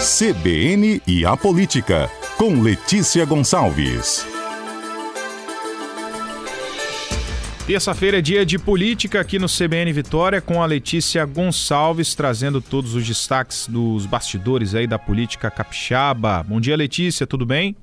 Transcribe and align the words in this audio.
CBN 0.00 1.02
e 1.08 1.26
a 1.26 1.36
Política, 1.36 2.08
com 2.36 2.62
Letícia 2.62 3.24
Gonçalves. 3.24 4.24
Terça-feira 7.66 8.18
é 8.18 8.20
dia 8.20 8.46
de 8.46 8.60
política 8.60 9.20
aqui 9.20 9.40
no 9.40 9.48
CBN 9.48 9.92
Vitória 9.92 10.40
com 10.40 10.62
a 10.62 10.66
Letícia 10.66 11.24
Gonçalves 11.24 12.14
trazendo 12.14 12.60
todos 12.60 12.94
os 12.94 13.04
destaques 13.04 13.66
dos 13.66 14.06
bastidores 14.06 14.72
aí 14.72 14.86
da 14.86 15.00
política 15.00 15.50
capixaba. 15.50 16.44
Bom 16.44 16.60
dia, 16.60 16.76
Letícia, 16.76 17.26
tudo 17.26 17.44
bem? 17.44 17.74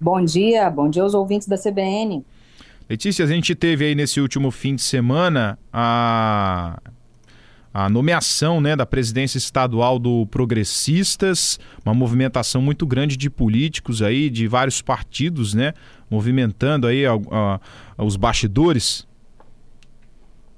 Bom 0.00 0.24
dia, 0.24 0.68
bom 0.68 0.90
dia 0.90 1.04
aos 1.04 1.14
ouvintes 1.14 1.46
da 1.46 1.56
CBN. 1.56 2.24
Letícia, 2.90 3.24
a 3.24 3.28
gente 3.28 3.54
teve 3.54 3.84
aí 3.84 3.94
nesse 3.94 4.20
último 4.20 4.50
fim 4.50 4.74
de 4.74 4.82
semana 4.82 5.56
a 5.72 6.80
a 7.76 7.90
nomeação 7.90 8.58
né, 8.58 8.74
da 8.74 8.86
presidência 8.86 9.36
estadual 9.36 9.98
do 9.98 10.26
Progressistas, 10.28 11.60
uma 11.84 11.92
movimentação 11.92 12.62
muito 12.62 12.86
grande 12.86 13.18
de 13.18 13.28
políticos 13.28 14.00
aí, 14.00 14.30
de 14.30 14.48
vários 14.48 14.80
partidos, 14.80 15.52
né, 15.52 15.74
movimentando 16.08 16.86
aí 16.86 17.04
a, 17.04 17.12
a, 17.12 17.60
os 18.02 18.16
bastidores. 18.16 19.06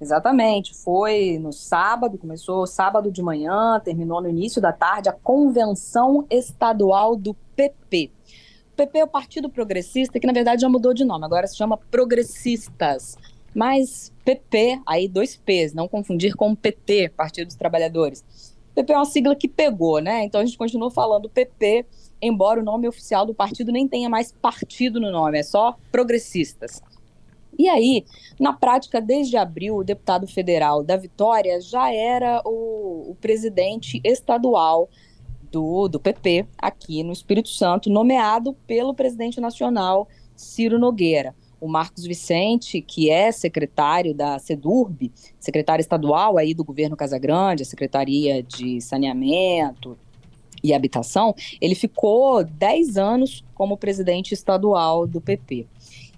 Exatamente, 0.00 0.72
foi 0.76 1.40
no 1.42 1.52
sábado, 1.52 2.16
começou 2.16 2.64
sábado 2.68 3.10
de 3.10 3.20
manhã, 3.20 3.80
terminou 3.80 4.22
no 4.22 4.28
início 4.28 4.62
da 4.62 4.72
tarde 4.72 5.08
a 5.08 5.12
convenção 5.12 6.24
estadual 6.30 7.16
do 7.16 7.34
PP. 7.56 8.12
O 8.74 8.76
PP 8.76 8.96
é 8.96 9.04
o 9.04 9.08
Partido 9.08 9.50
Progressista, 9.50 10.20
que 10.20 10.26
na 10.28 10.32
verdade 10.32 10.62
já 10.62 10.68
mudou 10.68 10.94
de 10.94 11.04
nome, 11.04 11.24
agora 11.24 11.48
se 11.48 11.56
chama 11.56 11.76
Progressistas. 11.90 13.16
Mas 13.58 14.12
PP, 14.24 14.80
aí 14.86 15.08
dois 15.08 15.36
P's, 15.36 15.74
não 15.74 15.88
confundir 15.88 16.36
com 16.36 16.54
PT, 16.54 17.08
Partido 17.08 17.48
dos 17.48 17.56
Trabalhadores. 17.56 18.24
PP 18.72 18.92
é 18.92 18.96
uma 18.96 19.04
sigla 19.04 19.34
que 19.34 19.48
pegou, 19.48 19.98
né? 19.98 20.22
Então 20.22 20.40
a 20.40 20.44
gente 20.44 20.56
continua 20.56 20.92
falando 20.92 21.28
PP, 21.28 21.84
embora 22.22 22.60
o 22.60 22.64
nome 22.64 22.86
oficial 22.86 23.26
do 23.26 23.34
partido 23.34 23.72
nem 23.72 23.88
tenha 23.88 24.08
mais 24.08 24.30
partido 24.30 25.00
no 25.00 25.10
nome, 25.10 25.40
é 25.40 25.42
só 25.42 25.76
progressistas. 25.90 26.80
E 27.58 27.68
aí, 27.68 28.06
na 28.38 28.52
prática, 28.52 29.00
desde 29.00 29.36
abril, 29.36 29.78
o 29.78 29.82
deputado 29.82 30.28
federal 30.28 30.84
da 30.84 30.96
Vitória 30.96 31.60
já 31.60 31.92
era 31.92 32.40
o, 32.44 33.10
o 33.10 33.16
presidente 33.20 34.00
estadual 34.04 34.88
do, 35.50 35.88
do 35.88 35.98
PP 35.98 36.46
aqui 36.56 37.02
no 37.02 37.12
Espírito 37.12 37.48
Santo, 37.48 37.90
nomeado 37.90 38.52
pelo 38.68 38.94
presidente 38.94 39.40
nacional 39.40 40.06
Ciro 40.36 40.78
Nogueira 40.78 41.34
o 41.60 41.68
Marcos 41.68 42.04
Vicente, 42.04 42.80
que 42.80 43.10
é 43.10 43.32
secretário 43.32 44.14
da 44.14 44.38
SEDURB, 44.38 45.12
secretário 45.38 45.80
estadual 45.80 46.38
aí 46.38 46.54
do 46.54 46.64
governo 46.64 46.96
Casagrande, 46.96 47.62
a 47.62 47.66
Secretaria 47.66 48.42
de 48.42 48.80
Saneamento 48.80 49.98
e 50.62 50.72
Habitação, 50.72 51.34
ele 51.60 51.74
ficou 51.74 52.44
10 52.44 52.96
anos 52.96 53.44
como 53.54 53.76
presidente 53.76 54.32
estadual 54.32 55.06
do 55.06 55.20
PP. 55.20 55.66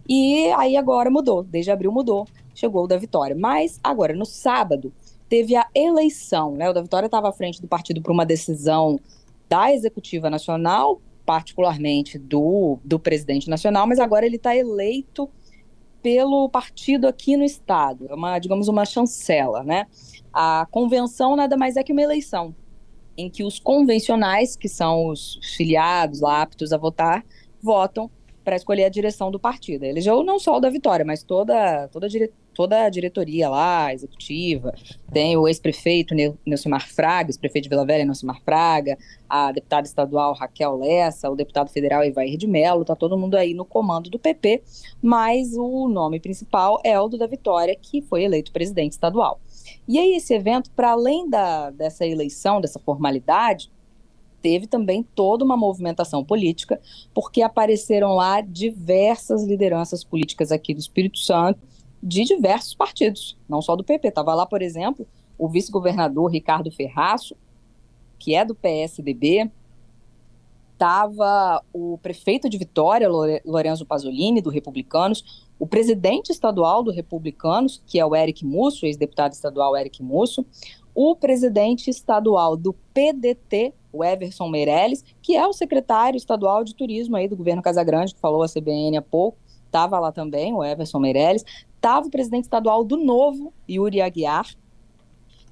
E 0.08 0.50
aí 0.52 0.76
agora 0.76 1.10
mudou, 1.10 1.42
desde 1.42 1.70
abril 1.70 1.92
mudou, 1.92 2.26
chegou 2.54 2.84
o 2.84 2.88
da 2.88 2.96
Vitória. 2.96 3.36
Mas 3.38 3.78
agora, 3.82 4.14
no 4.14 4.26
sábado, 4.26 4.92
teve 5.28 5.54
a 5.56 5.66
eleição, 5.74 6.52
né? 6.56 6.68
O 6.68 6.72
da 6.72 6.82
Vitória 6.82 7.06
estava 7.06 7.28
à 7.28 7.32
frente 7.32 7.60
do 7.60 7.68
partido 7.68 8.02
por 8.02 8.10
uma 8.10 8.26
decisão 8.26 8.98
da 9.48 9.72
Executiva 9.72 10.28
Nacional 10.28 11.00
particularmente 11.24 12.18
do, 12.18 12.78
do 12.84 12.98
presidente 12.98 13.48
nacional, 13.48 13.86
mas 13.86 13.98
agora 13.98 14.26
ele 14.26 14.36
está 14.36 14.56
eleito 14.56 15.28
pelo 16.02 16.48
partido 16.48 17.06
aqui 17.06 17.36
no 17.36 17.44
estado, 17.44 18.06
é 18.08 18.14
uma, 18.14 18.38
digamos, 18.38 18.68
uma 18.68 18.84
chancela, 18.84 19.62
né? 19.62 19.86
A 20.32 20.66
convenção 20.70 21.36
nada 21.36 21.56
mais 21.56 21.76
é 21.76 21.82
que 21.82 21.92
uma 21.92 22.02
eleição, 22.02 22.54
em 23.16 23.28
que 23.28 23.44
os 23.44 23.58
convencionais, 23.58 24.56
que 24.56 24.68
são 24.68 25.06
os 25.06 25.38
filiados 25.56 26.20
lá 26.20 26.42
aptos 26.42 26.72
a 26.72 26.78
votar, 26.78 27.24
votam 27.62 28.10
para 28.42 28.56
escolher 28.56 28.84
a 28.84 28.88
direção 28.88 29.30
do 29.30 29.38
partido. 29.38 29.84
Elegeu 29.84 30.22
não 30.22 30.38
só 30.38 30.56
o 30.56 30.60
da 30.60 30.70
Vitória, 30.70 31.04
mas 31.04 31.22
toda, 31.22 31.88
toda, 31.88 32.08
dire, 32.08 32.32
toda 32.60 32.84
a 32.84 32.90
diretoria 32.90 33.48
lá, 33.48 33.90
executiva. 33.94 34.74
Tem 35.10 35.34
o 35.34 35.48
ex-prefeito 35.48 36.14
Nelsimar 36.44 36.86
Fraga, 36.86 37.30
ex-prefeito 37.30 37.62
de 37.62 37.68
Vila 37.70 37.86
Velha, 37.86 38.04
Nelsimar 38.04 38.38
Fraga, 38.42 38.98
a 39.26 39.50
deputada 39.50 39.86
estadual 39.86 40.34
Raquel 40.34 40.76
Lessa, 40.76 41.30
o 41.30 41.34
deputado 41.34 41.70
federal 41.70 42.04
Ivair 42.04 42.36
de 42.36 42.46
Mello, 42.46 42.84
tá 42.84 42.94
todo 42.94 43.16
mundo 43.16 43.34
aí 43.34 43.54
no 43.54 43.64
comando 43.64 44.10
do 44.10 44.18
PP, 44.18 44.62
mas 45.00 45.56
o 45.56 45.88
nome 45.88 46.20
principal 46.20 46.78
é 46.84 47.00
o 47.00 47.08
do 47.08 47.16
da 47.16 47.26
Vitória, 47.26 47.74
que 47.74 48.02
foi 48.02 48.24
eleito 48.24 48.52
presidente 48.52 48.92
estadual. 48.92 49.40
E 49.88 49.98
aí 49.98 50.14
esse 50.14 50.34
evento, 50.34 50.70
para 50.72 50.90
além 50.90 51.30
da, 51.30 51.70
dessa 51.70 52.06
eleição, 52.06 52.60
dessa 52.60 52.78
formalidade, 52.78 53.70
teve 54.42 54.66
também 54.66 55.02
toda 55.14 55.42
uma 55.42 55.56
movimentação 55.56 56.22
política, 56.22 56.78
porque 57.14 57.40
apareceram 57.40 58.12
lá 58.12 58.42
diversas 58.42 59.44
lideranças 59.44 60.04
políticas 60.04 60.52
aqui 60.52 60.74
do 60.74 60.80
Espírito 60.80 61.18
Santo, 61.18 61.70
de 62.02 62.24
diversos 62.24 62.74
partidos, 62.74 63.36
não 63.48 63.60
só 63.60 63.76
do 63.76 63.84
PP. 63.84 64.08
Estava 64.08 64.34
lá, 64.34 64.46
por 64.46 64.62
exemplo, 64.62 65.06
o 65.38 65.48
vice-governador 65.48 66.30
Ricardo 66.30 66.70
Ferraço, 66.70 67.36
que 68.18 68.34
é 68.34 68.44
do 68.44 68.54
PSDB, 68.54 69.50
estava 70.72 71.62
o 71.74 71.98
prefeito 71.98 72.48
de 72.48 72.56
Vitória, 72.56 73.06
Lorenzo 73.44 73.84
Pasolini, 73.84 74.40
do 74.40 74.48
Republicanos, 74.48 75.46
o 75.58 75.66
presidente 75.66 76.32
estadual 76.32 76.82
do 76.82 76.90
Republicanos, 76.90 77.82
que 77.86 78.00
é 78.00 78.06
o 78.06 78.16
Eric 78.16 78.46
Musso, 78.46 78.86
ex-deputado 78.86 79.32
estadual 79.32 79.76
Eric 79.76 80.02
Musso, 80.02 80.44
o 80.94 81.14
presidente 81.14 81.90
estadual 81.90 82.56
do 82.56 82.72
PDT, 82.94 83.74
o 83.92 84.02
Everson 84.02 84.48
Meirelles, 84.48 85.04
que 85.20 85.36
é 85.36 85.46
o 85.46 85.52
secretário 85.52 86.16
estadual 86.16 86.64
de 86.64 86.74
turismo 86.74 87.16
aí 87.16 87.28
do 87.28 87.36
governo 87.36 87.60
Casagrande, 87.60 88.14
que 88.14 88.20
falou 88.20 88.42
a 88.42 88.48
CBN 88.48 88.96
há 88.96 89.02
pouco, 89.02 89.36
estava 89.70 89.98
lá 90.00 90.10
também, 90.10 90.52
o 90.52 90.64
Everson 90.64 90.98
Meirelles, 90.98 91.44
estava 91.76 92.06
o 92.06 92.10
presidente 92.10 92.44
estadual 92.44 92.84
do 92.84 92.96
Novo, 92.96 93.52
Yuri 93.68 94.00
Aguiar, 94.02 94.46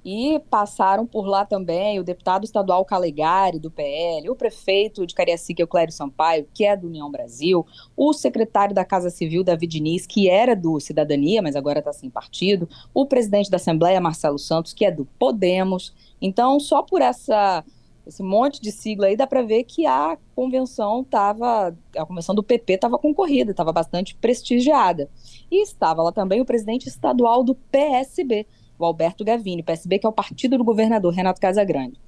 e 0.05 0.41
passaram 0.51 1.07
por 1.07 1.27
lá 1.27 1.45
também 1.45 1.99
o 1.99 2.05
deputado 2.05 2.45
estadual 2.45 2.85
Calegari, 2.85 3.59
do 3.59 3.71
PL, 3.71 4.31
o 4.31 4.35
prefeito 4.35 5.07
de 5.07 5.15
Cariacica, 5.15 5.63
o 5.63 5.67
Clério 5.67 5.93
Sampaio, 5.93 6.47
que 6.55 6.65
é 6.65 6.77
do 6.77 6.87
União 6.87 7.11
Brasil, 7.11 7.67
o 7.97 8.13
secretário 8.13 8.75
da 8.75 8.85
Casa 8.85 9.11
Civil, 9.11 9.45
David 9.45 9.71
Diniz, 9.71 10.07
que 10.07 10.29
era 10.29 10.55
do 10.55 10.81
Cidadania, 10.81 11.43
mas 11.43 11.57
agora 11.57 11.81
está 11.81 11.93
sem 11.93 12.09
partido, 12.09 12.69
o 12.95 13.07
presidente 13.07 13.51
da 13.51 13.57
Assembleia, 13.57 14.01
Marcelo 14.01 14.39
Santos, 14.39 14.73
que 14.73 14.85
é 14.85 14.91
do 14.91 15.05
Podemos. 15.19 15.95
Então, 16.23 16.59
só 16.59 16.83
por 16.83 17.03
essa 17.03 17.65
esse 18.09 18.23
monte 18.23 18.61
de 18.61 18.73
sigla 18.73 19.07
aí, 19.07 19.17
dá 19.17 19.27
para 19.27 19.43
ver 19.43 19.65
que 19.65 19.85
a 19.85 20.17
convenção 20.35 21.03
estava, 21.03 21.77
a 21.95 22.07
convenção 22.07 22.35
do 22.35 22.43
PP 22.43 22.73
estava 22.73 22.99
concorrida, 22.99 23.51
estava 23.51 23.71
bastante 23.71 24.15
prestigiada. 24.17 25.11
E 25.51 25.63
estava 25.63 26.03
lá 26.03 26.11
também 26.11 26.41
o 26.41 26.45
presidente 26.47 26.89
estadual 26.89 27.45
do 27.45 27.55
PSB, 27.55 28.47
o 28.79 28.85
Alberto 28.87 29.25
Gavini, 29.25 29.63
PSB, 29.63 29.99
que 29.99 30.07
é 30.07 30.09
o 30.09 30.13
partido 30.13 30.57
do 30.57 30.65
governador 30.65 31.13
Renato 31.13 31.39
Casagrande. 31.39 32.01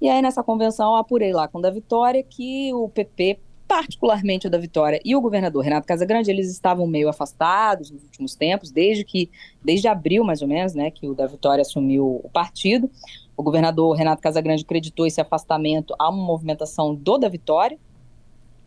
E 0.00 0.08
aí, 0.08 0.20
nessa 0.20 0.42
convenção, 0.42 0.90
eu 0.90 0.96
apurei 0.96 1.32
lá 1.32 1.46
com 1.46 1.58
o 1.58 1.62
da 1.62 1.70
Vitória 1.70 2.20
que 2.22 2.74
o 2.74 2.88
PP, 2.88 3.38
particularmente 3.66 4.46
o 4.46 4.50
da 4.50 4.58
Vitória 4.58 5.00
e 5.04 5.16
o 5.16 5.20
governador 5.20 5.64
Renato 5.64 5.86
Casagrande, 5.86 6.30
eles 6.30 6.50
estavam 6.50 6.86
meio 6.86 7.08
afastados 7.08 7.90
nos 7.90 8.02
últimos 8.02 8.34
tempos, 8.34 8.70
desde 8.70 9.04
que, 9.04 9.30
desde 9.64 9.88
abril, 9.88 10.24
mais 10.24 10.42
ou 10.42 10.48
menos, 10.48 10.74
né, 10.74 10.90
que 10.90 11.08
o 11.08 11.14
da 11.14 11.26
Vitória 11.26 11.62
assumiu 11.62 12.20
o 12.22 12.28
partido. 12.30 12.90
O 13.36 13.42
governador 13.42 13.96
Renato 13.96 14.22
Casagrande 14.22 14.64
acreditou 14.64 15.06
esse 15.06 15.20
afastamento 15.20 15.94
a 15.98 16.08
uma 16.08 16.24
movimentação 16.24 16.94
do 16.94 17.18
da 17.18 17.28
Vitória, 17.28 17.78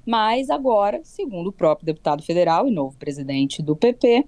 mas 0.05 0.49
agora, 0.49 1.01
segundo 1.03 1.47
o 1.47 1.53
próprio 1.53 1.85
deputado 1.85 2.23
federal 2.23 2.67
e 2.67 2.71
novo 2.71 2.97
presidente 2.97 3.61
do 3.61 3.75
PP, 3.75 4.25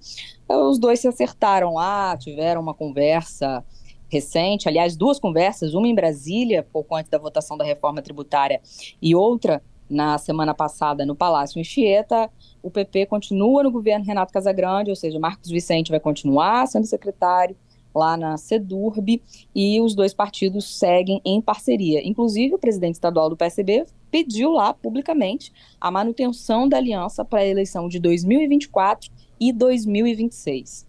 os 0.48 0.78
dois 0.78 1.00
se 1.00 1.08
acertaram 1.08 1.74
lá, 1.74 2.16
tiveram 2.16 2.60
uma 2.60 2.74
conversa 2.74 3.64
recente, 4.10 4.68
aliás, 4.68 4.96
duas 4.96 5.18
conversas, 5.18 5.72
uma 5.72 5.88
em 5.88 5.94
Brasília, 5.94 6.66
pouco 6.70 6.94
antes 6.94 7.10
da 7.10 7.16
votação 7.16 7.56
da 7.56 7.64
reforma 7.64 8.02
tributária, 8.02 8.60
e 9.00 9.14
outra 9.14 9.62
na 9.90 10.16
semana 10.16 10.54
passada 10.54 11.04
no 11.04 11.16
Palácio 11.16 11.60
Anchieta. 11.60 12.30
O 12.62 12.70
PP 12.70 13.06
continua 13.06 13.64
no 13.64 13.70
governo 13.70 14.04
Renato 14.04 14.32
Casagrande, 14.32 14.90
ou 14.90 14.96
seja, 14.96 15.18
Marcos 15.18 15.50
Vicente 15.50 15.90
vai 15.90 15.98
continuar 15.98 16.66
sendo 16.68 16.86
secretário, 16.86 17.56
lá 17.92 18.16
na 18.16 18.36
SEDURB, 18.36 19.20
e 19.52 19.80
os 19.80 19.96
dois 19.96 20.14
partidos 20.14 20.78
seguem 20.78 21.20
em 21.24 21.40
parceria. 21.40 22.06
Inclusive, 22.06 22.54
o 22.54 22.58
presidente 22.58 22.94
estadual 22.94 23.28
do 23.28 23.36
PSB 23.36 23.84
pediu 24.10 24.52
lá 24.52 24.72
publicamente 24.72 25.52
a 25.80 25.90
manutenção 25.90 26.68
da 26.68 26.76
aliança 26.76 27.24
para 27.24 27.40
a 27.40 27.46
eleição 27.46 27.88
de 27.88 27.98
2024 27.98 29.10
e 29.40 29.52
2026. 29.52 30.88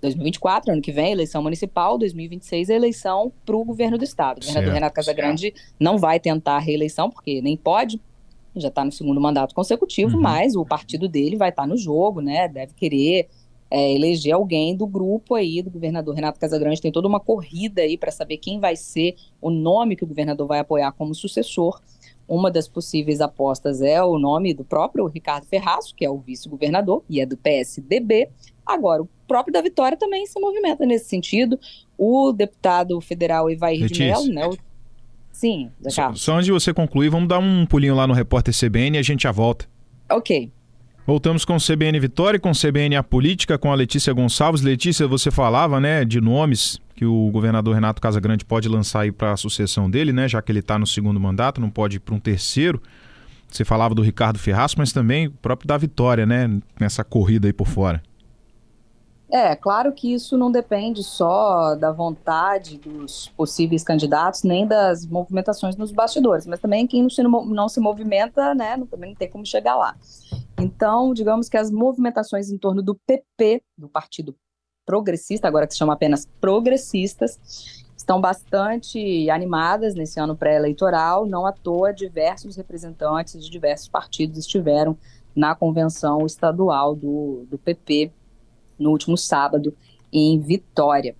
2024, 0.00 0.72
ano 0.72 0.80
que 0.80 0.92
vem, 0.92 1.12
eleição 1.12 1.42
municipal, 1.42 1.98
2026, 1.98 2.70
a 2.70 2.74
eleição 2.74 3.32
para 3.44 3.56
o 3.56 3.64
governo 3.64 3.98
do 3.98 4.04
estado. 4.04 4.38
O 4.38 4.40
governador 4.40 4.74
Renato 4.74 4.94
Casagrande 4.94 5.52
certo. 5.54 5.74
não 5.78 5.98
vai 5.98 6.18
tentar 6.18 6.56
a 6.56 6.58
reeleição, 6.58 7.10
porque 7.10 7.42
nem 7.42 7.56
pode, 7.56 8.00
já 8.60 8.68
está 8.68 8.84
no 8.84 8.92
segundo 8.92 9.20
mandato 9.20 9.54
consecutivo, 9.54 10.16
uhum. 10.16 10.22
mas 10.22 10.54
o 10.54 10.64
partido 10.64 11.08
dele 11.08 11.36
vai 11.36 11.50
estar 11.50 11.62
tá 11.62 11.68
no 11.68 11.76
jogo, 11.76 12.20
né? 12.20 12.48
Deve 12.48 12.74
querer 12.74 13.28
é, 13.70 13.92
eleger 13.94 14.34
alguém 14.34 14.76
do 14.76 14.86
grupo 14.86 15.34
aí 15.34 15.62
do 15.62 15.70
governador 15.70 16.14
Renato 16.14 16.40
Casagrande. 16.40 16.80
Tem 16.80 16.90
toda 16.90 17.06
uma 17.06 17.20
corrida 17.20 17.82
aí 17.82 17.96
para 17.96 18.10
saber 18.10 18.38
quem 18.38 18.58
vai 18.58 18.74
ser 18.74 19.14
o 19.40 19.50
nome 19.50 19.94
que 19.96 20.04
o 20.04 20.06
governador 20.06 20.46
vai 20.46 20.58
apoiar 20.58 20.92
como 20.92 21.14
sucessor. 21.14 21.80
Uma 22.26 22.50
das 22.50 22.68
possíveis 22.68 23.20
apostas 23.20 23.82
é 23.82 24.02
o 24.02 24.18
nome 24.18 24.54
do 24.54 24.64
próprio 24.64 25.06
Ricardo 25.06 25.46
Ferraço, 25.46 25.94
que 25.94 26.04
é 26.04 26.10
o 26.10 26.18
vice-governador 26.18 27.02
e 27.08 27.20
é 27.20 27.26
do 27.26 27.36
PSDB. 27.36 28.28
Agora, 28.64 29.02
o 29.02 29.08
próprio 29.26 29.52
da 29.52 29.60
Vitória 29.60 29.96
também 29.96 30.26
se 30.26 30.38
movimenta 30.40 30.86
nesse 30.86 31.06
sentido. 31.06 31.58
O 31.98 32.32
deputado 32.32 33.00
federal 33.00 33.50
Evair 33.50 33.86
de 33.86 34.00
Mello, 34.00 34.32
né? 34.32 34.46
O... 34.46 34.56
Sim, 35.40 35.70
só, 35.88 36.12
só 36.12 36.34
antes 36.34 36.44
de 36.44 36.52
você 36.52 36.74
concluir, 36.74 37.08
vamos 37.08 37.26
dar 37.26 37.38
um 37.38 37.64
pulinho 37.64 37.94
lá 37.94 38.06
no 38.06 38.12
repórter 38.12 38.54
CBN 38.54 38.98
e 38.98 39.00
a 39.00 39.02
gente 39.02 39.22
já 39.22 39.32
volta. 39.32 39.64
Ok. 40.10 40.52
Voltamos 41.06 41.46
com 41.46 41.56
o 41.56 41.58
CBN 41.58 41.98
Vitória, 41.98 42.38
com 42.38 42.50
o 42.50 42.54
CBN 42.54 42.94
A 42.96 43.02
Política, 43.02 43.56
com 43.56 43.72
a 43.72 43.74
Letícia 43.74 44.12
Gonçalves. 44.12 44.60
Letícia, 44.60 45.08
você 45.08 45.30
falava, 45.30 45.80
né, 45.80 46.04
de 46.04 46.20
nomes 46.20 46.78
que 46.94 47.06
o 47.06 47.30
governador 47.30 47.74
Renato 47.74 48.02
Casagrande 48.02 48.44
pode 48.44 48.68
lançar 48.68 49.00
aí 49.00 49.10
para 49.10 49.32
a 49.32 49.36
sucessão 49.38 49.88
dele, 49.88 50.12
né, 50.12 50.28
já 50.28 50.42
que 50.42 50.52
ele 50.52 50.58
está 50.58 50.78
no 50.78 50.86
segundo 50.86 51.18
mandato, 51.18 51.58
não 51.58 51.70
pode 51.70 51.96
ir 51.96 52.00
para 52.00 52.14
um 52.14 52.20
terceiro. 52.20 52.78
Você 53.50 53.64
falava 53.64 53.94
do 53.94 54.02
Ricardo 54.02 54.38
Ferraz, 54.38 54.74
mas 54.74 54.92
também 54.92 55.28
o 55.28 55.30
próprio 55.30 55.66
da 55.66 55.78
Vitória, 55.78 56.26
né, 56.26 56.50
nessa 56.78 57.02
corrida 57.02 57.48
aí 57.48 57.52
por 57.54 57.66
fora. 57.66 58.02
É, 59.32 59.54
claro 59.54 59.92
que 59.92 60.12
isso 60.12 60.36
não 60.36 60.50
depende 60.50 61.04
só 61.04 61.76
da 61.76 61.92
vontade 61.92 62.78
dos 62.78 63.28
possíveis 63.36 63.84
candidatos, 63.84 64.42
nem 64.42 64.66
das 64.66 65.06
movimentações 65.06 65.76
nos 65.76 65.92
bastidores, 65.92 66.46
mas 66.46 66.58
também 66.58 66.84
quem 66.86 67.02
não 67.02 67.10
se, 67.10 67.22
não 67.22 67.68
se 67.68 67.78
movimenta, 67.78 68.54
né, 68.54 68.76
também 68.90 69.10
não 69.10 69.16
tem 69.16 69.30
como 69.30 69.46
chegar 69.46 69.76
lá. 69.76 69.96
Então, 70.58 71.14
digamos 71.14 71.48
que 71.48 71.56
as 71.56 71.70
movimentações 71.70 72.50
em 72.50 72.58
torno 72.58 72.82
do 72.82 72.96
PP, 73.06 73.62
do 73.78 73.88
Partido 73.88 74.34
Progressista, 74.84 75.46
agora 75.46 75.66
que 75.66 75.74
se 75.74 75.78
chama 75.78 75.92
apenas 75.92 76.26
Progressistas, 76.40 77.38
estão 77.96 78.20
bastante 78.20 79.30
animadas 79.30 79.94
nesse 79.94 80.18
ano 80.18 80.36
pré-eleitoral. 80.36 81.24
Não 81.26 81.46
à 81.46 81.52
toa, 81.52 81.92
diversos 81.92 82.56
representantes 82.56 83.40
de 83.42 83.48
diversos 83.50 83.88
partidos 83.88 84.38
estiveram 84.38 84.98
na 85.36 85.54
convenção 85.54 86.26
estadual 86.26 86.96
do, 86.96 87.46
do 87.48 87.56
PP 87.56 88.10
no 88.80 88.90
último 88.90 89.16
sábado 89.16 89.76
em 90.12 90.40
Vitória. 90.40 91.14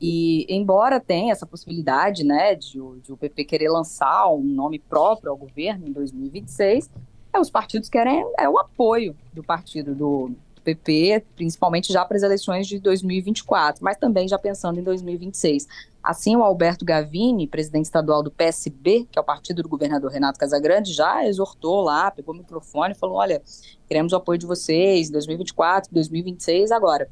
E 0.00 0.46
embora 0.48 0.98
tenha 0.98 1.32
essa 1.32 1.44
possibilidade, 1.44 2.24
né, 2.24 2.54
de, 2.54 2.80
de, 3.02 3.12
o 3.12 3.16
PP 3.16 3.44
querer 3.44 3.68
lançar 3.68 4.28
um 4.32 4.42
nome 4.42 4.78
próprio 4.78 5.30
ao 5.30 5.36
governo 5.36 5.86
em 5.86 5.92
2026, 5.92 6.88
é, 7.34 7.38
os 7.38 7.50
partidos 7.50 7.88
querem 7.88 8.24
é 8.38 8.48
o 8.48 8.58
apoio 8.58 9.14
do 9.32 9.42
partido 9.42 9.94
do, 9.94 10.30
do 10.54 10.62
PP, 10.62 11.22
principalmente 11.36 11.92
já 11.92 12.02
para 12.04 12.16
as 12.16 12.22
eleições 12.22 12.66
de 12.66 12.78
2024, 12.78 13.84
mas 13.84 13.98
também 13.98 14.26
já 14.26 14.38
pensando 14.38 14.80
em 14.80 14.82
2026. 14.82 15.68
Assim, 16.10 16.34
o 16.34 16.42
Alberto 16.42 16.84
Gavini, 16.84 17.46
presidente 17.46 17.84
estadual 17.84 18.20
do 18.20 18.32
PSB, 18.32 19.06
que 19.12 19.16
é 19.16 19.22
o 19.22 19.24
partido 19.24 19.62
do 19.62 19.68
governador 19.68 20.10
Renato 20.10 20.40
Casagrande, 20.40 20.92
já 20.92 21.24
exortou 21.24 21.82
lá, 21.82 22.10
pegou 22.10 22.34
o 22.34 22.38
microfone 22.38 22.94
e 22.94 22.98
falou: 22.98 23.14
olha, 23.14 23.40
queremos 23.86 24.12
o 24.12 24.16
apoio 24.16 24.36
de 24.36 24.44
vocês 24.44 25.08
em 25.08 25.12
2024, 25.12 25.88
2026, 25.94 26.72
agora. 26.72 27.08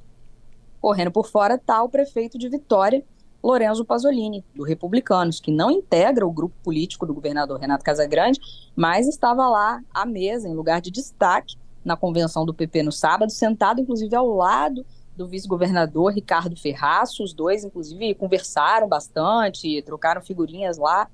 Correndo 0.80 1.12
por 1.12 1.28
fora 1.28 1.54
está 1.54 1.80
o 1.80 1.88
prefeito 1.88 2.36
de 2.36 2.48
Vitória, 2.48 3.04
Lorenzo 3.40 3.84
Pasolini, 3.84 4.44
do 4.52 4.64
Republicanos, 4.64 5.38
que 5.38 5.52
não 5.52 5.70
integra 5.70 6.26
o 6.26 6.32
grupo 6.32 6.56
político 6.64 7.06
do 7.06 7.14
governador 7.14 7.60
Renato 7.60 7.84
Casagrande, 7.84 8.40
mas 8.74 9.06
estava 9.06 9.48
lá 9.48 9.80
à 9.94 10.04
mesa, 10.04 10.48
em 10.48 10.54
lugar 10.54 10.80
de 10.80 10.90
destaque, 10.90 11.54
na 11.84 11.96
convenção 11.96 12.44
do 12.44 12.52
PP 12.52 12.82
no 12.82 12.90
sábado, 12.90 13.30
sentado 13.30 13.80
inclusive 13.80 14.16
ao 14.16 14.26
lado 14.26 14.84
do 15.18 15.26
vice-governador 15.26 16.12
Ricardo 16.12 16.56
Ferraço. 16.56 17.24
Os 17.24 17.34
dois, 17.34 17.64
inclusive, 17.64 18.14
conversaram 18.14 18.88
bastante, 18.88 19.82
trocaram 19.82 20.22
figurinhas 20.22 20.78
lá 20.78 21.10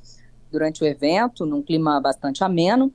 durante 0.53 0.85
o 0.85 0.87
evento, 0.87 1.47
num 1.47 1.63
clima 1.63 1.99
bastante 2.01 2.45
ameno. 2.45 2.93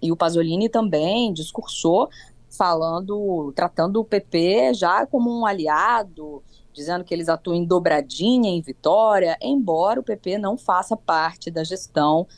E 0.00 0.12
o 0.12 0.16
Pasolini 0.16 0.68
também 0.68 1.32
discursou, 1.32 2.08
falando, 2.48 3.52
tratando 3.56 4.00
o 4.00 4.04
PP 4.04 4.74
já 4.74 5.04
como 5.04 5.28
um 5.28 5.44
aliado, 5.44 6.40
dizendo 6.72 7.04
que 7.04 7.12
eles 7.12 7.28
atuam 7.28 7.56
em 7.56 7.64
dobradinha 7.64 8.48
em 8.48 8.62
Vitória, 8.62 9.36
embora 9.42 9.98
o 9.98 10.04
PP 10.04 10.38
não 10.38 10.56
faça 10.56 10.96
parte 10.96 11.50
da 11.50 11.64
gestão 11.64 12.28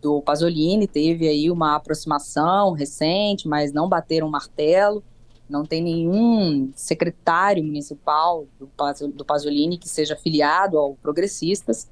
do 0.00 0.22
Pasolini, 0.22 0.86
teve 0.86 1.26
aí 1.26 1.50
uma 1.50 1.74
aproximação 1.74 2.72
recente, 2.72 3.48
mas 3.48 3.72
não 3.72 3.88
bateram 3.88 4.28
martelo 4.28 5.02
não 5.48 5.64
tem 5.64 5.82
nenhum 5.82 6.72
secretário 6.74 7.62
municipal 7.62 8.46
do, 8.58 8.68
do 9.08 9.24
Pasolini 9.24 9.78
que 9.78 9.88
seja 9.88 10.14
afiliado 10.14 10.78
ao 10.78 10.94
Progressistas, 10.94 11.88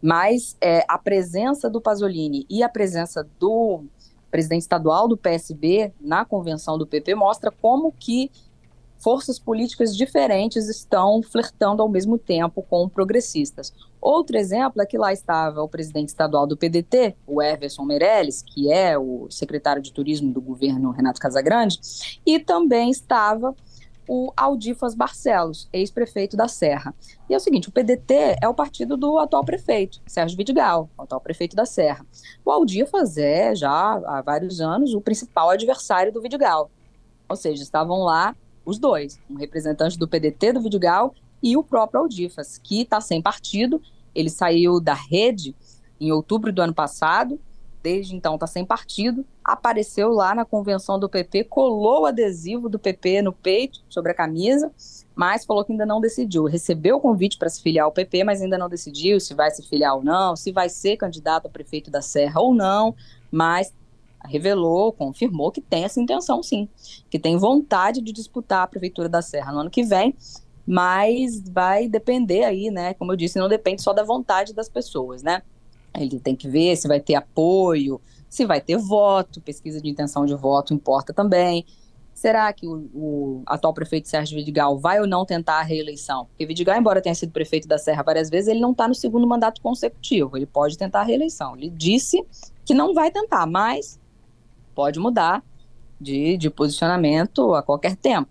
mas 0.00 0.56
é, 0.60 0.84
a 0.86 0.98
presença 0.98 1.68
do 1.68 1.80
Pasolini 1.80 2.46
e 2.48 2.62
a 2.62 2.68
presença 2.68 3.26
do 3.38 3.84
presidente 4.30 4.62
estadual 4.62 5.08
do 5.08 5.16
PSB 5.16 5.92
na 6.00 6.24
convenção 6.24 6.76
do 6.76 6.86
PP 6.86 7.14
mostra 7.14 7.50
como 7.50 7.92
que 7.92 8.30
forças 8.98 9.38
políticas 9.38 9.96
diferentes 9.96 10.68
estão 10.68 11.22
flertando 11.22 11.82
ao 11.82 11.88
mesmo 11.88 12.18
tempo 12.18 12.62
com 12.62 12.88
progressistas. 12.88 13.72
Outro 14.04 14.36
exemplo 14.36 14.82
é 14.82 14.86
que 14.86 14.98
lá 14.98 15.14
estava 15.14 15.62
o 15.62 15.68
presidente 15.68 16.10
estadual 16.10 16.46
do 16.46 16.58
PDT, 16.58 17.16
o 17.26 17.42
Everson 17.42 17.86
Meirelles, 17.86 18.42
que 18.42 18.70
é 18.70 18.98
o 18.98 19.26
secretário 19.30 19.80
de 19.80 19.90
turismo 19.90 20.30
do 20.30 20.42
governo 20.42 20.90
Renato 20.90 21.18
Casagrande, 21.18 21.80
e 22.26 22.38
também 22.38 22.90
estava 22.90 23.56
o 24.06 24.30
Aldifas 24.36 24.94
Barcelos, 24.94 25.70
ex-prefeito 25.72 26.36
da 26.36 26.46
Serra. 26.48 26.94
E 27.30 27.32
é 27.32 27.36
o 27.38 27.40
seguinte, 27.40 27.70
o 27.70 27.72
PDT 27.72 28.36
é 28.42 28.46
o 28.46 28.52
partido 28.52 28.94
do 28.94 29.18
atual 29.18 29.42
prefeito, 29.42 30.02
Sérgio 30.06 30.36
Vidigal, 30.36 30.90
o 30.98 31.02
atual 31.02 31.22
prefeito 31.22 31.56
da 31.56 31.64
Serra. 31.64 32.04
O 32.44 32.50
Aldifas 32.50 33.16
é, 33.16 33.54
já 33.54 33.70
há 33.70 34.20
vários 34.20 34.60
anos, 34.60 34.92
o 34.92 35.00
principal 35.00 35.48
adversário 35.48 36.12
do 36.12 36.20
Vidigal. 36.20 36.70
Ou 37.26 37.36
seja, 37.36 37.62
estavam 37.62 38.00
lá 38.00 38.36
os 38.66 38.78
dois, 38.78 39.18
um 39.30 39.36
representante 39.36 39.98
do 39.98 40.06
PDT 40.06 40.52
do 40.52 40.60
Vidigal 40.60 41.14
e 41.44 41.58
o 41.58 41.62
próprio 41.62 42.00
Aldifas, 42.00 42.56
que 42.56 42.80
está 42.80 43.02
sem 43.02 43.20
partido. 43.20 43.80
Ele 44.14 44.30
saiu 44.30 44.80
da 44.80 44.94
rede 44.94 45.54
em 46.00 46.10
outubro 46.10 46.50
do 46.50 46.62
ano 46.62 46.72
passado, 46.72 47.38
desde 47.82 48.16
então 48.16 48.34
está 48.34 48.46
sem 48.46 48.64
partido. 48.64 49.26
Apareceu 49.44 50.08
lá 50.08 50.34
na 50.34 50.46
convenção 50.46 50.98
do 50.98 51.06
PP, 51.06 51.44
colou 51.44 52.02
o 52.02 52.06
adesivo 52.06 52.70
do 52.70 52.78
PP 52.78 53.20
no 53.20 53.32
peito, 53.32 53.84
sobre 53.90 54.10
a 54.10 54.14
camisa, 54.14 54.72
mas 55.14 55.44
falou 55.44 55.62
que 55.62 55.72
ainda 55.72 55.84
não 55.84 56.00
decidiu. 56.00 56.46
Recebeu 56.46 56.96
o 56.96 57.00
convite 57.00 57.36
para 57.36 57.50
se 57.50 57.60
filiar 57.60 57.84
ao 57.84 57.92
PP, 57.92 58.24
mas 58.24 58.40
ainda 58.40 58.56
não 58.56 58.70
decidiu 58.70 59.20
se 59.20 59.34
vai 59.34 59.50
se 59.50 59.62
filiar 59.68 59.96
ou 59.96 60.02
não, 60.02 60.34
se 60.34 60.50
vai 60.50 60.70
ser 60.70 60.96
candidato 60.96 61.46
a 61.46 61.50
prefeito 61.50 61.90
da 61.90 62.00
Serra 62.00 62.40
ou 62.40 62.54
não, 62.54 62.94
mas 63.30 63.70
revelou, 64.24 64.90
confirmou 64.90 65.52
que 65.52 65.60
tem 65.60 65.84
essa 65.84 66.00
intenção 66.00 66.42
sim, 66.42 66.66
que 67.10 67.18
tem 67.18 67.36
vontade 67.36 68.00
de 68.00 68.12
disputar 68.12 68.62
a 68.62 68.66
prefeitura 68.66 69.10
da 69.10 69.20
Serra 69.20 69.52
no 69.52 69.58
ano 69.58 69.70
que 69.70 69.82
vem, 69.82 70.16
mas 70.66 71.42
vai 71.48 71.88
depender 71.88 72.44
aí, 72.44 72.70
né? 72.70 72.94
Como 72.94 73.12
eu 73.12 73.16
disse, 73.16 73.38
não 73.38 73.48
depende 73.48 73.82
só 73.82 73.92
da 73.92 74.02
vontade 74.02 74.54
das 74.54 74.68
pessoas, 74.68 75.22
né? 75.22 75.42
Ele 75.96 76.18
tem 76.18 76.34
que 76.34 76.48
ver 76.48 76.76
se 76.76 76.88
vai 76.88 77.00
ter 77.00 77.14
apoio, 77.14 78.00
se 78.28 78.44
vai 78.44 78.60
ter 78.60 78.76
voto, 78.76 79.40
pesquisa 79.40 79.80
de 79.80 79.88
intenção 79.88 80.24
de 80.26 80.34
voto 80.34 80.74
importa 80.74 81.12
também. 81.12 81.64
Será 82.14 82.52
que 82.52 82.66
o, 82.66 82.88
o, 82.94 83.42
atual 83.44 83.74
prefeito 83.74 84.08
Sérgio 84.08 84.36
Vidigal 84.36 84.78
vai 84.78 85.00
ou 85.00 85.06
não 85.06 85.24
tentar 85.24 85.58
a 85.58 85.62
reeleição? 85.62 86.26
Porque 86.26 86.46
Vidigal, 86.46 86.76
embora 86.78 87.02
tenha 87.02 87.14
sido 87.14 87.32
prefeito 87.32 87.66
da 87.66 87.76
Serra 87.76 88.02
várias 88.02 88.30
vezes, 88.30 88.48
ele 88.48 88.60
não 88.60 88.70
está 88.70 88.86
no 88.86 88.94
segundo 88.94 89.26
mandato 89.26 89.60
consecutivo. 89.60 90.36
Ele 90.36 90.46
pode 90.46 90.78
tentar 90.78 91.00
a 91.00 91.04
reeleição. 91.04 91.56
Ele 91.56 91.68
disse 91.70 92.24
que 92.64 92.72
não 92.72 92.94
vai 92.94 93.10
tentar, 93.10 93.46
mas 93.46 94.00
pode 94.74 94.98
mudar 94.98 95.44
de, 96.00 96.36
de 96.36 96.50
posicionamento 96.50 97.54
a 97.54 97.62
qualquer 97.62 97.96
tempo. 97.96 98.30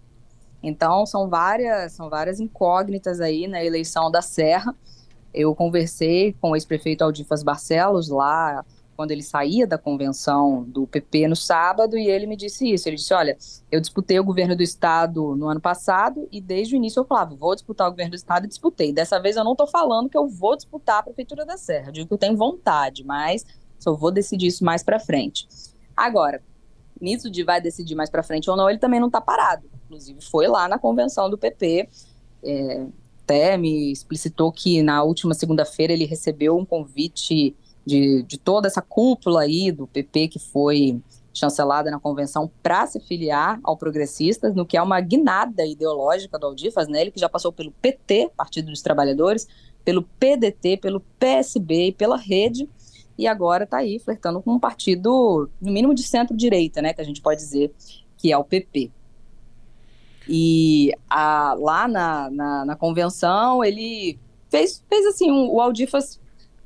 Então, 0.64 1.06
são 1.06 1.30
várias, 1.30 1.92
são 1.92 2.10
várias 2.10 2.40
incógnitas 2.40 3.20
aí 3.20 3.48
na 3.48 3.64
eleição 3.64 4.10
da 4.10 4.22
Serra. 4.22 4.74
Eu 5.34 5.54
conversei 5.54 6.34
com 6.40 6.52
o 6.52 6.56
ex-prefeito 6.56 7.04
Aldifas 7.04 7.44
Barcelos 7.44 8.08
lá 8.08 8.64
quando 8.96 9.12
ele 9.12 9.24
saía 9.24 9.66
da 9.66 9.78
convenção 9.78 10.64
do 10.64 10.88
PP 10.88 11.28
no 11.28 11.36
sábado 11.36 11.98
e 11.98 12.08
ele 12.08 12.26
me 12.26 12.38
disse 12.38 12.72
isso. 12.72 12.88
Ele 12.88 12.96
disse: 12.96 13.14
Olha, 13.14 13.38
eu 13.72 13.82
disputei 13.82 14.20
o 14.20 14.24
governo 14.24 14.56
do 14.56 14.64
estado 14.64 15.36
no 15.36 15.48
ano 15.48 15.60
passado 15.60 16.28
e 16.32 16.40
desde 16.40 16.76
o 16.76 16.78
início 16.78 17.00
eu 17.00 17.06
falava: 17.06 17.36
vou 17.36 17.54
disputar 17.56 17.88
o 17.88 17.92
governo 17.92 18.12
do 18.12 18.16
estado 18.16 18.46
e 18.46 18.48
disputei. 18.48 18.94
Dessa 18.94 19.20
vez 19.20 19.36
eu 19.36 19.44
não 19.44 19.54
estou 19.54 19.68
falando 19.68 20.10
que 20.10 20.18
eu 20.18 20.28
vou 20.28 20.56
disputar 20.56 21.00
a 21.00 21.04
prefeitura 21.04 21.46
da 21.46 21.58
Serra. 21.58 21.90
Eu 21.90 21.94
digo 21.94 22.08
que 22.08 22.14
eu 22.14 22.18
tenho 22.18 22.38
vontade, 22.38 23.04
mas 23.04 23.46
só 23.80 23.94
vou 23.94 24.12
decidir 24.12 24.48
isso 24.48 24.64
mais 24.64 24.84
para 24.84 25.00
frente. 25.00 25.48
Agora, 25.96 26.42
nisso 27.00 27.30
de 27.30 27.44
vai 27.44 27.62
decidir 27.62 27.96
mais 27.96 28.10
para 28.10 28.24
frente 28.24 28.50
ou 28.50 28.56
não, 28.56 28.70
ele 28.70 28.80
também 28.80 29.00
não 29.00 29.08
está 29.08 29.22
parado. 29.22 29.70
Inclusive, 29.86 30.20
foi 30.22 30.48
lá 30.48 30.68
na 30.68 30.80
convenção 30.80 31.30
do 31.30 31.38
PP, 31.38 31.90
é, 32.44 32.86
até 33.24 33.58
me 33.58 33.92
explicitou 33.92 34.52
que 34.52 34.82
na 34.82 35.04
última 35.04 35.34
segunda-feira 35.34 35.94
ele 35.94 36.06
recebeu 36.06 36.58
um 36.58 36.66
convite 36.66 37.56
de, 37.86 38.24
de 38.24 38.38
toda 38.38 38.68
essa 38.68 38.82
cúpula 38.82 39.42
aí 39.42 39.72
do 39.72 39.88
PP 39.88 40.28
que 40.30 40.40
foi 40.40 41.02
chancelada 41.34 41.90
na 41.90 42.00
convenção 42.00 42.50
para 42.62 42.86
se 42.86 43.00
filiar 43.00 43.60
ao 43.64 43.76
Progressistas, 43.76 44.54
no 44.54 44.66
que 44.66 44.78
é 44.78 44.82
uma 44.82 45.02
guinada 45.02 45.66
ideológica 45.66 46.38
do 46.38 46.46
Aldifas, 46.46 46.88
né? 46.88 47.02
Ele 47.02 47.12
que 47.12 47.20
já 47.20 47.28
passou 47.28 47.52
pelo 47.52 47.72
PT, 47.72 48.30
Partido 48.38 48.70
dos 48.70 48.82
Trabalhadores, 48.82 49.48
pelo 49.84 50.04
PDT, 50.04 50.78
pelo 50.78 51.00
PSB 51.20 51.88
e 51.88 51.92
pela 51.92 52.18
Rede, 52.18 52.70
e 53.18 53.28
agora 53.28 53.64
está 53.64 53.78
aí 53.78 54.00
flertando 54.00 54.42
com 54.42 54.54
um 54.54 54.60
partido, 54.60 55.50
no 55.62 55.72
mínimo 55.72 55.94
de 55.94 56.04
centro-direita, 56.04 56.82
né? 56.82 56.94
Que 56.94 57.02
a 57.02 57.06
gente 57.06 57.22
pode 57.22 57.40
dizer 57.40 57.74
que 58.18 58.32
é 58.32 58.38
o 58.38 58.44
PP. 58.44 58.92
E 60.28 60.92
a, 61.10 61.54
lá 61.60 61.88
na, 61.88 62.30
na, 62.30 62.66
na, 62.66 62.76
convenção, 62.76 63.64
ele 63.64 64.18
fez, 64.50 64.84
fez 64.88 65.06
assim, 65.06 65.30
um, 65.30 65.50
o 65.50 65.60
Aldifas 65.60 66.20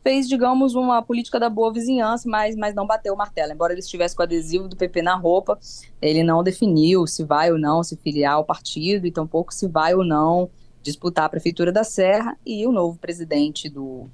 fez, 0.04 0.30
digamos, 0.30 0.76
uma 0.76 1.02
política 1.02 1.40
da 1.40 1.50
boa 1.50 1.74
vizinhança, 1.74 2.30
mas, 2.30 2.56
mas 2.56 2.74
não 2.74 2.86
bateu 2.86 3.14
o 3.14 3.18
martelo. 3.18 3.52
Embora 3.52 3.74
ele 3.74 3.82
estivesse 3.82 4.16
com 4.16 4.22
o 4.22 4.24
adesivo 4.24 4.68
do 4.68 4.76
PP 4.78 5.02
na 5.02 5.16
roupa, 5.16 5.60
ele 6.02 6.24
não 6.24 6.44
definiu 6.44 7.06
se 7.08 7.24
vai 7.26 7.52
ou 7.52 7.58
não 7.58 7.84
se 7.84 7.98
filiar 7.98 8.36
ao 8.36 8.46
partido, 8.46 9.06
e 9.06 9.12
tampouco 9.12 9.54
se 9.54 9.68
vai 9.68 9.94
ou 9.94 10.06
não 10.06 10.50
disputar 10.82 11.26
a 11.26 11.30
Prefeitura 11.30 11.72
da 11.72 11.84
Serra. 11.84 12.38
E 12.46 12.66
o 12.66 12.72
novo 12.72 12.98
presidente 12.98 13.68
do, 13.68 14.08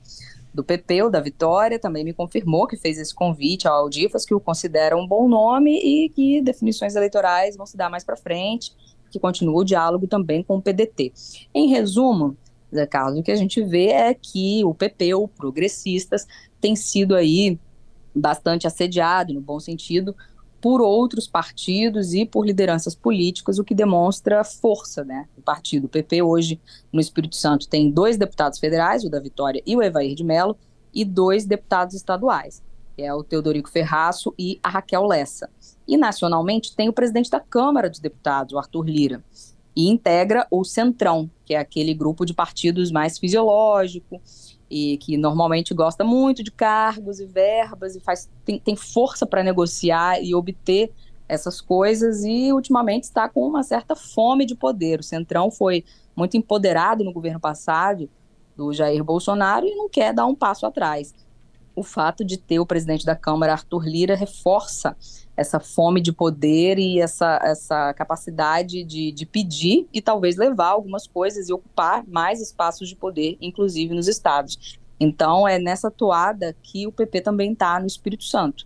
do 0.54 0.64
PP, 0.64 1.04
o 1.04 1.10
da 1.10 1.20
Vitória, 1.20 1.80
também 1.80 2.04
me 2.04 2.14
confirmou 2.14 2.68
que 2.68 2.78
fez 2.78 3.00
esse 3.00 3.14
convite 3.14 3.68
ao 3.68 3.80
Aldifas, 3.80 4.26
que 4.26 4.36
o 4.36 4.40
considera 4.40 4.96
um 4.96 5.08
bom 5.08 5.28
nome 5.28 5.78
e 5.78 6.10
que 6.10 6.42
definições 6.42 6.96
eleitorais 6.96 7.58
vão 7.58 7.66
se 7.66 7.76
dar 7.76 7.90
mais 7.90 8.04
para 8.04 8.16
frente 8.16 8.72
que 9.14 9.20
continua 9.20 9.62
o 9.62 9.64
diálogo 9.64 10.08
também 10.08 10.42
com 10.42 10.58
o 10.58 10.62
PDT. 10.62 11.14
Em 11.54 11.68
resumo, 11.68 12.36
Zé 12.74 12.88
Carlos, 12.88 13.20
o 13.20 13.24
que 13.24 13.32
a 13.32 13.36
gente 13.36 13.64
vê 13.64 13.90
é 13.90 14.14
que 14.14 14.66
o 14.66 14.74
PP, 14.74 15.14
ou 15.14 15.28
progressistas, 15.28 16.26
tem 16.60 16.76
sido 16.76 17.16
aí 17.16 17.60
bastante 18.16 18.66
assediado, 18.66 19.34
no 19.34 19.40
bom 19.40 19.60
sentido, 19.60 20.16
por 20.64 20.80
outros 20.80 21.28
partidos 21.28 22.14
e 22.14 22.26
por 22.26 22.46
lideranças 22.46 22.96
políticas, 22.96 23.60
o 23.60 23.66
que 23.66 23.76
demonstra 23.76 24.46
força 24.46 25.04
né, 25.04 25.28
do 25.36 25.42
partido. 25.42 25.88
O 25.88 25.90
PP 25.90 26.22
hoje, 26.22 26.58
no 26.90 27.02
Espírito 27.02 27.36
Santo, 27.36 27.68
tem 27.68 27.92
dois 27.92 28.16
deputados 28.16 28.60
federais, 28.60 29.04
o 29.04 29.10
da 29.10 29.20
Vitória 29.20 29.62
e 29.66 29.76
o 29.76 29.84
Evair 29.84 30.16
de 30.16 30.24
Mello, 30.24 30.56
e 30.94 31.04
dois 31.04 31.46
deputados 31.46 31.96
estaduais, 31.96 32.64
que 32.96 33.02
é 33.02 33.14
o 33.14 33.26
Teodorico 33.26 33.70
Ferraço 33.70 34.34
e 34.40 34.58
a 34.64 34.70
Raquel 34.70 35.06
Lessa. 35.06 35.50
E 35.86 35.98
nacionalmente 35.98 36.74
tem 36.74 36.88
o 36.88 36.94
presidente 36.94 37.30
da 37.30 37.42
Câmara 37.42 37.90
dos 37.90 38.00
Deputados, 38.00 38.54
o 38.54 38.58
Arthur 38.58 38.86
Lira, 38.86 39.22
e 39.76 39.90
integra 39.90 40.48
o 40.50 40.64
Centrão, 40.64 41.30
que 41.44 41.56
é 41.56 41.60
aquele 41.60 41.94
grupo 41.94 42.26
de 42.26 42.34
partidos 42.34 42.90
mais 42.90 43.20
fisiológico 43.20 44.22
e 44.74 44.98
que 44.98 45.18
normalmente 45.18 45.72
gosta 45.72 46.04
muito 46.04 46.44
de 46.44 46.50
cargos 46.50 47.20
e 47.20 47.28
verbas 47.28 47.96
e 47.96 48.00
faz 48.00 48.28
tem, 48.44 48.58
tem 48.58 48.76
força 48.76 49.24
para 49.24 49.44
negociar 49.44 50.20
e 50.20 50.34
obter 50.34 50.92
essas 51.30 51.62
coisas 51.62 52.24
e 52.24 52.52
ultimamente 52.52 53.04
está 53.04 53.30
com 53.30 53.48
uma 53.48 53.62
certa 53.62 53.96
fome 53.96 54.48
de 54.48 54.56
poder. 54.56 55.00
O 55.00 55.04
Centrão 55.04 55.52
foi 55.52 55.86
muito 56.16 56.36
empoderado 56.38 57.04
no 57.04 57.14
governo 57.14 57.40
passado 57.40 58.10
do 58.58 58.74
Jair 58.74 59.04
Bolsonaro 59.04 59.68
e 59.68 59.76
não 59.76 59.88
quer 59.88 60.12
dar 60.12 60.26
um 60.26 60.34
passo 60.34 60.66
atrás. 60.66 61.14
O 61.76 61.84
fato 61.84 62.24
de 62.24 62.38
ter 62.38 62.60
o 62.60 62.66
presidente 62.66 63.06
da 63.06 63.16
Câmara, 63.16 63.54
Arthur 63.54 63.84
Lira, 63.86 64.16
reforça 64.16 64.96
essa 65.36 65.60
fome 65.60 66.00
de 66.00 66.14
poder 66.14 66.78
e 66.78 67.00
essa, 67.00 67.40
essa 67.44 67.94
capacidade 67.94 68.84
de, 68.84 69.12
de 69.12 69.26
pedir 69.26 69.88
e 69.92 70.02
talvez 70.02 70.36
levar 70.36 70.70
algumas 70.70 71.08
coisas 71.08 71.50
e 71.50 71.54
ocupar 71.54 72.06
mais 72.08 72.40
espaços 72.40 72.88
de 72.88 72.96
poder, 72.96 73.38
inclusive 73.42 73.96
nos 73.96 74.08
estados. 74.08 74.78
Então, 75.00 75.48
é 75.48 75.58
nessa 75.58 75.90
toada 75.90 76.56
que 76.62 76.86
o 76.86 76.92
PP 76.92 77.22
também 77.22 77.54
está 77.54 77.80
no 77.80 77.88
Espírito 77.88 78.24
Santo, 78.24 78.66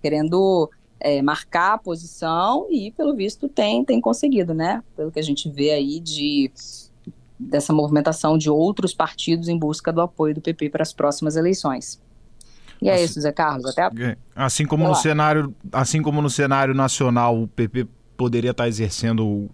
querendo 0.00 0.70
é, 0.98 1.22
marcar 1.22 1.74
a 1.74 1.78
posição 1.78 2.66
e, 2.70 2.90
pelo 2.92 3.14
visto, 3.14 3.48
tem, 3.48 3.84
tem 3.84 4.00
conseguido, 4.00 4.54
né? 4.54 4.82
Pelo 4.96 5.12
que 5.12 5.18
a 5.18 5.22
gente 5.22 5.48
vê 5.48 5.70
aí 5.70 6.00
de 6.00 6.50
dessa 7.38 7.72
movimentação 7.72 8.36
de 8.36 8.50
outros 8.50 8.92
partidos 8.92 9.48
em 9.48 9.56
busca 9.56 9.92
do 9.92 10.00
apoio 10.00 10.34
do 10.34 10.40
PP 10.40 10.70
para 10.70 10.82
as 10.82 10.92
próximas 10.92 11.36
eleições. 11.36 12.00
E 12.80 12.88
é 12.88 12.94
assim, 12.94 13.04
isso, 13.04 13.20
Zé 13.20 13.32
Carlos. 13.32 13.66
Até 13.66 13.82
a... 13.82 13.90
É, 13.98 14.16
assim 14.34 14.64
como 14.64 14.86
no 14.86 14.94
cenário, 14.94 15.54
assim 15.72 16.02
como 16.02 16.22
no 16.22 16.30
cenário 16.30 16.74
nacional, 16.74 17.42
o 17.42 17.48
PP 17.48 17.86
poderia 18.16 18.50
estar 18.50 18.68
exercendo 18.68 19.48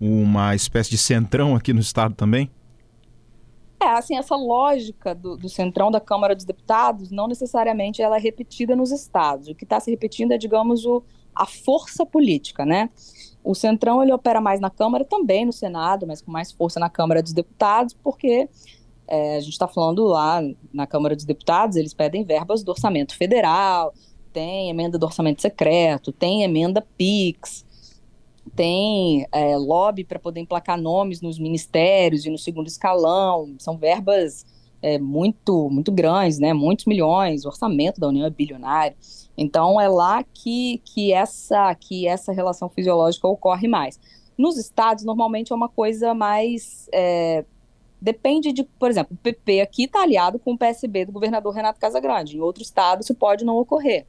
uma 0.00 0.54
espécie 0.54 0.90
de 0.90 0.98
centrão 0.98 1.54
aqui 1.54 1.72
no 1.72 1.80
estado 1.80 2.14
também? 2.14 2.50
É, 3.80 3.88
assim, 3.88 4.16
essa 4.16 4.36
lógica 4.36 5.14
do, 5.14 5.36
do 5.36 5.48
centrão 5.48 5.90
da 5.90 6.00
Câmara 6.00 6.36
dos 6.36 6.44
Deputados, 6.44 7.10
não 7.10 7.26
necessariamente 7.26 8.00
ela 8.00 8.16
é 8.16 8.20
repetida 8.20 8.76
nos 8.76 8.92
estados. 8.92 9.48
O 9.48 9.54
que 9.54 9.64
está 9.64 9.80
se 9.80 9.90
repetindo 9.90 10.32
é, 10.32 10.38
digamos, 10.38 10.84
o, 10.84 11.02
a 11.34 11.46
força 11.46 12.06
política, 12.06 12.64
né? 12.64 12.90
O 13.42 13.56
centrão 13.56 14.00
ele 14.00 14.12
opera 14.12 14.40
mais 14.40 14.60
na 14.60 14.70
Câmara, 14.70 15.04
também 15.04 15.44
no 15.44 15.52
Senado, 15.52 16.06
mas 16.06 16.22
com 16.22 16.30
mais 16.30 16.52
força 16.52 16.78
na 16.78 16.88
Câmara 16.88 17.20
dos 17.22 17.32
Deputados, 17.32 17.92
porque 17.92 18.48
é, 19.12 19.36
a 19.36 19.40
gente 19.40 19.52
está 19.52 19.68
falando 19.68 20.06
lá 20.06 20.40
na 20.72 20.86
Câmara 20.86 21.14
dos 21.14 21.26
Deputados, 21.26 21.76
eles 21.76 21.92
pedem 21.92 22.24
verbas 22.24 22.64
do 22.64 22.70
orçamento 22.70 23.14
federal, 23.14 23.92
tem 24.32 24.70
emenda 24.70 24.98
do 24.98 25.04
orçamento 25.04 25.42
secreto, 25.42 26.10
tem 26.10 26.44
emenda 26.44 26.80
PIX, 26.96 27.62
tem 28.56 29.26
é, 29.30 29.54
lobby 29.58 30.02
para 30.02 30.18
poder 30.18 30.40
emplacar 30.40 30.80
nomes 30.80 31.20
nos 31.20 31.38
ministérios 31.38 32.24
e 32.24 32.30
no 32.30 32.38
segundo 32.38 32.68
escalão, 32.68 33.54
são 33.58 33.76
verbas 33.76 34.46
é, 34.80 34.98
muito, 34.98 35.68
muito 35.68 35.92
grandes, 35.92 36.38
né? 36.38 36.54
muitos 36.54 36.86
milhões, 36.86 37.44
o 37.44 37.48
orçamento 37.48 38.00
da 38.00 38.08
União 38.08 38.26
é 38.26 38.30
bilionário. 38.30 38.96
Então 39.36 39.78
é 39.78 39.88
lá 39.88 40.24
que, 40.24 40.80
que, 40.86 41.12
essa, 41.12 41.74
que 41.74 42.08
essa 42.08 42.32
relação 42.32 42.70
fisiológica 42.70 43.28
ocorre 43.28 43.68
mais. 43.68 44.00
Nos 44.38 44.56
estados, 44.56 45.04
normalmente 45.04 45.52
é 45.52 45.54
uma 45.54 45.68
coisa 45.68 46.14
mais 46.14 46.88
é, 46.94 47.44
Depende 48.02 48.52
de, 48.52 48.64
por 48.64 48.90
exemplo, 48.90 49.14
o 49.14 49.16
PP 49.16 49.60
aqui 49.60 49.84
está 49.84 50.02
aliado 50.02 50.36
com 50.36 50.54
o 50.54 50.58
PSB 50.58 51.04
do 51.04 51.12
governador 51.12 51.54
Renato 51.54 51.78
Casagrande. 51.78 52.36
Em 52.36 52.40
outro 52.40 52.60
estado 52.60 53.00
isso 53.00 53.14
pode 53.14 53.44
não 53.44 53.56
ocorrer. 53.56 54.04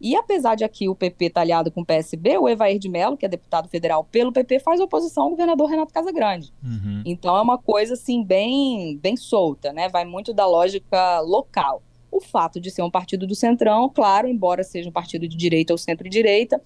E 0.00 0.14
apesar 0.14 0.54
de 0.54 0.62
aqui 0.62 0.88
o 0.88 0.94
PP 0.94 1.24
estar 1.24 1.40
tá 1.40 1.42
aliado 1.42 1.72
com 1.72 1.80
o 1.80 1.84
PSB, 1.84 2.38
o 2.38 2.48
Evair 2.48 2.78
de 2.78 2.88
Mello, 2.88 3.16
que 3.16 3.26
é 3.26 3.28
deputado 3.28 3.68
federal 3.68 4.04
pelo 4.04 4.30
PP, 4.30 4.60
faz 4.60 4.80
oposição 4.80 5.24
ao 5.24 5.30
governador 5.30 5.68
Renato 5.68 5.92
Casagrande. 5.92 6.52
Uhum. 6.62 7.02
Então 7.04 7.36
é 7.36 7.42
uma 7.42 7.58
coisa 7.58 7.94
assim 7.94 8.22
bem, 8.22 8.96
bem 8.98 9.16
solta, 9.16 9.72
né? 9.72 9.88
Vai 9.88 10.04
muito 10.04 10.32
da 10.32 10.46
lógica 10.46 11.18
local. 11.20 11.82
O 12.12 12.20
fato 12.20 12.60
de 12.60 12.70
ser 12.70 12.82
um 12.82 12.90
partido 12.90 13.26
do 13.26 13.34
centrão, 13.34 13.88
claro, 13.88 14.28
embora 14.28 14.62
seja 14.62 14.88
um 14.88 14.92
partido 14.92 15.26
de 15.26 15.36
direita 15.36 15.74
ou 15.74 15.78
centro-direita, 15.78 16.62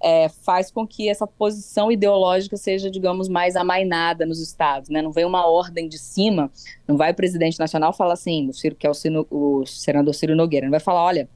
é, 0.00 0.28
faz 0.28 0.70
com 0.70 0.86
que 0.86 1.08
essa 1.08 1.26
posição 1.26 1.90
ideológica 1.90 2.56
seja, 2.56 2.90
digamos, 2.90 3.28
mais 3.28 3.56
amainada 3.56 4.24
nos 4.24 4.40
estados, 4.40 4.88
né? 4.88 5.02
Não 5.02 5.10
vem 5.10 5.24
uma 5.24 5.46
ordem 5.46 5.88
de 5.88 5.98
cima, 5.98 6.50
não 6.86 6.96
vai 6.96 7.10
o 7.10 7.14
presidente 7.14 7.58
nacional 7.58 7.92
falar 7.92 8.14
assim, 8.14 8.48
o 8.48 8.52
Ciro, 8.52 8.76
que 8.76 8.86
é 8.86 8.90
o, 8.90 8.94
Ciro, 8.94 9.26
o 9.30 9.66
senador 9.66 10.14
Ciro 10.14 10.36
Nogueira, 10.36 10.66
não 10.66 10.70
vai 10.70 10.80
falar, 10.80 11.02
olha, 11.02 11.28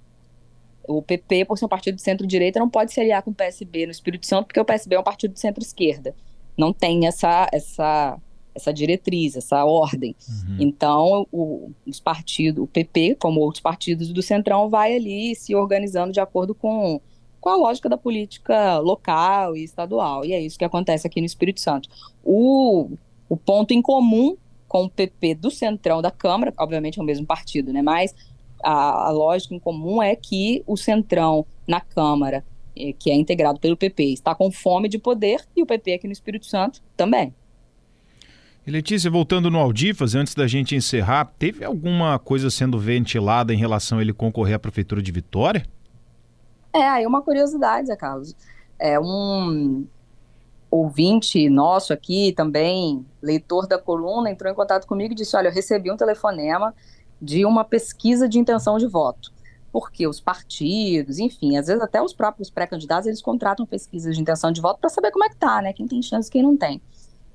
o 0.86 1.02
PP, 1.02 1.44
por 1.44 1.58
ser 1.58 1.64
um 1.64 1.68
partido 1.68 1.96
de 1.96 2.02
centro-direita, 2.02 2.58
não 2.58 2.68
pode 2.68 2.92
se 2.92 3.00
aliar 3.00 3.22
com 3.22 3.30
o 3.30 3.34
PSB 3.34 3.86
no 3.86 3.92
Espírito 3.92 4.26
Santo, 4.26 4.46
porque 4.46 4.60
o 4.60 4.64
PSB 4.64 4.96
é 4.96 5.00
um 5.00 5.04
partido 5.04 5.34
de 5.34 5.40
centro-esquerda. 5.40 6.14
Não 6.56 6.72
tem 6.72 7.06
essa, 7.06 7.48
essa, 7.52 8.18
essa 8.54 8.72
diretriz, 8.72 9.36
essa 9.36 9.64
ordem. 9.64 10.14
Uhum. 10.28 10.56
Então, 10.60 11.26
o, 11.30 11.70
os 11.86 12.00
partidos, 12.00 12.62
o 12.62 12.66
PP, 12.66 13.16
como 13.16 13.40
outros 13.40 13.62
partidos 13.62 14.12
do 14.12 14.22
Centrão, 14.22 14.68
vai 14.68 14.94
ali 14.94 15.34
se 15.34 15.54
organizando 15.54 16.12
de 16.12 16.20
acordo 16.20 16.54
com 16.54 17.00
com 17.42 17.48
a 17.48 17.56
lógica 17.56 17.88
da 17.88 17.98
política 17.98 18.78
local 18.78 19.56
e 19.56 19.64
estadual. 19.64 20.24
E 20.24 20.32
é 20.32 20.40
isso 20.40 20.56
que 20.56 20.64
acontece 20.64 21.08
aqui 21.08 21.20
no 21.20 21.26
Espírito 21.26 21.60
Santo. 21.60 21.88
O, 22.24 22.92
o 23.28 23.36
ponto 23.36 23.74
em 23.74 23.82
comum 23.82 24.36
com 24.68 24.84
o 24.84 24.88
PP 24.88 25.34
do 25.34 25.50
Centrão 25.50 26.00
da 26.00 26.10
Câmara, 26.12 26.54
obviamente 26.56 27.00
é 27.00 27.02
o 27.02 27.04
mesmo 27.04 27.26
partido, 27.26 27.72
né? 27.72 27.82
Mas 27.82 28.14
a, 28.62 29.08
a 29.08 29.10
lógica 29.10 29.56
em 29.56 29.58
comum 29.58 30.00
é 30.00 30.14
que 30.14 30.62
o 30.68 30.76
Centrão 30.76 31.44
na 31.66 31.80
Câmara, 31.80 32.44
eh, 32.76 32.94
que 32.96 33.10
é 33.10 33.14
integrado 33.16 33.58
pelo 33.58 33.76
PP, 33.76 34.04
está 34.04 34.36
com 34.36 34.52
fome 34.52 34.88
de 34.88 34.98
poder 34.98 35.44
e 35.56 35.64
o 35.64 35.66
PP 35.66 35.94
aqui 35.94 36.06
no 36.06 36.12
Espírito 36.12 36.46
Santo 36.46 36.80
também. 36.96 37.34
E 38.64 38.70
Letícia, 38.70 39.10
voltando 39.10 39.50
no 39.50 39.58
Aldifas, 39.58 40.14
antes 40.14 40.32
da 40.32 40.46
gente 40.46 40.76
encerrar, 40.76 41.24
teve 41.36 41.64
alguma 41.64 42.20
coisa 42.20 42.48
sendo 42.50 42.78
ventilada 42.78 43.52
em 43.52 43.58
relação 43.58 43.98
a 43.98 44.00
ele 44.00 44.12
concorrer 44.12 44.54
à 44.54 44.58
Prefeitura 44.60 45.02
de 45.02 45.10
Vitória? 45.10 45.66
É, 46.72 46.82
aí 46.82 47.06
uma 47.06 47.22
curiosidade, 47.22 47.88
Zé 47.88 47.96
Carlos. 47.96 48.34
É 48.78 48.98
um 48.98 49.86
ouvinte 50.70 51.50
nosso 51.50 51.92
aqui, 51.92 52.32
também 52.32 53.04
leitor 53.20 53.66
da 53.66 53.78
coluna, 53.78 54.30
entrou 54.30 54.50
em 54.50 54.54
contato 54.54 54.86
comigo 54.86 55.12
e 55.12 55.16
disse: 55.16 55.36
Olha, 55.36 55.48
eu 55.48 55.52
recebi 55.52 55.90
um 55.90 55.96
telefonema 55.96 56.74
de 57.20 57.44
uma 57.44 57.64
pesquisa 57.64 58.28
de 58.28 58.38
intenção 58.38 58.78
de 58.78 58.86
voto. 58.86 59.32
Porque 59.70 60.06
os 60.06 60.20
partidos, 60.20 61.18
enfim, 61.18 61.56
às 61.56 61.66
vezes 61.66 61.82
até 61.82 62.02
os 62.02 62.12
próprios 62.12 62.50
pré-candidatos, 62.50 63.06
eles 63.06 63.22
contratam 63.22 63.64
pesquisas 63.64 64.14
de 64.14 64.20
intenção 64.20 64.50
de 64.52 64.60
voto 64.60 64.80
para 64.80 64.90
saber 64.90 65.10
como 65.10 65.24
é 65.24 65.28
que 65.28 65.36
tá, 65.36 65.62
né? 65.62 65.72
Quem 65.72 65.86
tem 65.86 66.02
chance 66.02 66.28
e 66.28 66.32
quem 66.32 66.42
não 66.42 66.56
tem. 66.56 66.80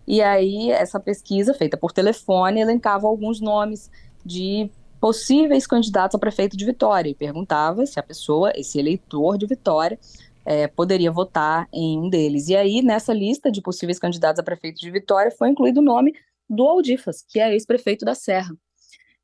E 0.07 0.21
aí, 0.21 0.71
essa 0.71 0.99
pesquisa, 0.99 1.53
feita 1.53 1.77
por 1.77 1.91
telefone, 1.91 2.61
elencava 2.61 3.07
alguns 3.07 3.41
nomes 3.41 3.89
de 4.25 4.69
possíveis 4.99 5.67
candidatos 5.67 6.15
a 6.15 6.19
prefeito 6.19 6.57
de 6.57 6.65
Vitória 6.65 7.09
e 7.09 7.15
perguntava 7.15 7.85
se 7.85 7.99
a 7.99 8.03
pessoa, 8.03 8.51
esse 8.55 8.79
eleitor 8.79 9.37
de 9.37 9.45
Vitória, 9.45 9.99
é, 10.45 10.67
poderia 10.67 11.11
votar 11.11 11.67
em 11.73 11.97
um 11.97 12.09
deles. 12.09 12.47
E 12.47 12.55
aí, 12.55 12.81
nessa 12.81 13.13
lista 13.13 13.51
de 13.51 13.61
possíveis 13.61 13.99
candidatos 13.99 14.39
a 14.39 14.43
prefeito 14.43 14.79
de 14.79 14.89
Vitória, 14.89 15.31
foi 15.31 15.49
incluído 15.49 15.81
o 15.81 15.83
nome 15.83 16.13
do 16.49 16.63
Aldifas, 16.63 17.21
que 17.27 17.39
é 17.39 17.51
ex-prefeito 17.51 18.05
da 18.05 18.15
Serra. 18.15 18.55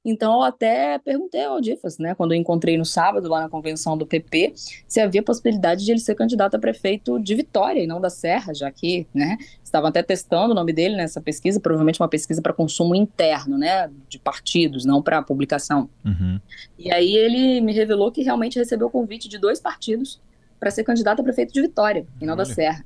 Então, 0.06 0.34
eu 0.34 0.42
até 0.42 0.98
perguntei 1.00 1.46
ao 1.46 1.54
Aldifas, 1.54 1.98
né, 1.98 2.14
quando 2.14 2.34
eu 2.34 2.38
encontrei 2.38 2.78
no 2.78 2.84
sábado 2.84 3.30
lá 3.30 3.42
na 3.42 3.50
convenção 3.50 3.98
do 3.98 4.06
PP, 4.06 4.54
se 4.88 5.00
havia 5.00 5.24
possibilidade 5.24 5.86
de 5.86 5.92
ele 5.92 6.00
ser 6.00 6.16
candidato 6.16 6.56
a 6.56 6.60
prefeito 6.60 7.20
de 7.20 7.34
Vitória 7.36 7.82
e 7.82 7.88
não 7.88 8.02
da 8.02 8.10
Serra, 8.10 8.54
já 8.54 8.70
que, 8.70 9.08
né, 9.14 9.38
estavam 9.64 9.90
até 9.90 10.04
testando 10.04 10.52
o 10.52 10.56
nome 10.56 10.74
dele 10.74 10.96
nessa 10.96 11.22
pesquisa, 11.22 11.60
provavelmente 11.60 12.02
uma 12.02 12.10
pesquisa 12.10 12.42
para 12.42 12.52
consumo 12.52 12.94
interno, 12.94 13.58
né, 13.58 13.90
de 14.10 14.20
partidos, 14.20 14.84
não 14.84 15.02
para 15.02 15.22
publicação. 15.22 15.90
Uhum. 16.04 16.40
E 16.78 16.92
aí 16.92 17.16
ele 17.16 17.62
me 17.62 17.72
revelou 17.72 18.12
que 18.12 18.24
realmente 18.24 18.60
recebeu 18.60 18.88
o 18.88 18.92
convite 18.92 19.30
de 19.30 19.38
dois 19.38 19.62
partidos 19.62 20.22
para 20.60 20.70
ser 20.70 20.84
candidato 20.84 21.22
a 21.22 21.24
prefeito 21.24 21.54
de 21.54 21.62
Vitória, 21.62 22.06
e 22.20 22.26
não 22.26 22.34
Olha. 22.34 22.44
da 22.44 22.46
Serra 22.46 22.86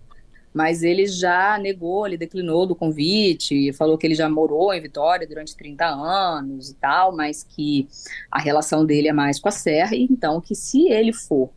mas 0.57 0.81
ele 0.81 1.05
já 1.05 1.55
negou, 1.59 2.07
ele 2.07 2.17
declinou 2.17 2.65
do 2.65 2.75
convite, 2.75 3.71
falou 3.73 3.95
que 3.95 4.07
ele 4.07 4.15
já 4.15 4.27
morou 4.27 4.73
em 4.73 4.81
Vitória 4.81 5.27
durante 5.27 5.55
30 5.55 5.85
anos 5.85 6.71
e 6.71 6.73
tal, 6.73 7.15
mas 7.15 7.43
que 7.43 7.87
a 8.31 8.39
relação 8.39 8.83
dele 8.83 9.07
é 9.07 9.13
mais 9.13 9.39
com 9.39 9.49
a 9.49 9.51
Serra, 9.51 9.95
e 9.95 10.01
então 10.01 10.41
que 10.41 10.55
se 10.55 10.87
ele 10.89 11.13
for 11.13 11.51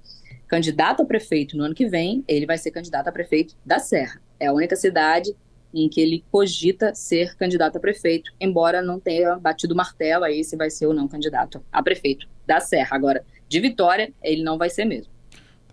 candidato 0.46 1.00
a 1.00 1.06
prefeito 1.06 1.56
no 1.56 1.64
ano 1.64 1.74
que 1.74 1.88
vem, 1.88 2.22
ele 2.28 2.44
vai 2.44 2.58
ser 2.58 2.72
candidato 2.72 3.08
a 3.08 3.12
prefeito 3.12 3.56
da 3.64 3.78
Serra. 3.78 4.20
É 4.38 4.48
a 4.48 4.52
única 4.52 4.76
cidade 4.76 5.34
em 5.72 5.88
que 5.88 5.98
ele 5.98 6.22
cogita 6.30 6.94
ser 6.94 7.34
candidato 7.36 7.76
a 7.76 7.80
prefeito, 7.80 8.30
embora 8.38 8.82
não 8.82 9.00
tenha 9.00 9.36
batido 9.36 9.74
martelo 9.74 10.24
aí 10.24 10.44
se 10.44 10.58
vai 10.58 10.68
ser 10.68 10.84
ou 10.84 10.92
não 10.92 11.08
candidato 11.08 11.64
a 11.72 11.82
prefeito 11.82 12.28
da 12.46 12.60
Serra. 12.60 12.94
Agora, 12.96 13.24
de 13.48 13.60
Vitória, 13.60 14.12
ele 14.22 14.42
não 14.42 14.58
vai 14.58 14.68
ser 14.68 14.84
mesmo. 14.84 15.10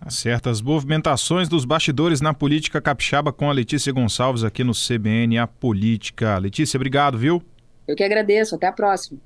Tá 0.00 0.10
certo. 0.10 0.48
As 0.48 0.60
movimentações 0.60 1.48
dos 1.48 1.64
bastidores 1.64 2.20
na 2.20 2.32
política 2.32 2.80
capixaba 2.80 3.32
com 3.32 3.50
a 3.50 3.52
Letícia 3.52 3.92
Gonçalves 3.92 4.44
aqui 4.44 4.62
no 4.62 4.72
CBN 4.72 5.38
A 5.38 5.46
Política. 5.46 6.38
Letícia, 6.38 6.78
obrigado, 6.78 7.18
viu? 7.18 7.42
Eu 7.86 7.96
que 7.96 8.04
agradeço. 8.04 8.54
Até 8.54 8.66
a 8.68 8.72
próxima. 8.72 9.18